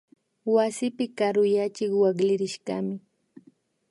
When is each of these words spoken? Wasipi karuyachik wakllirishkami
Wasipi 0.53 1.05
karuyachik 1.17 1.91
wakllirishkami 2.01 2.95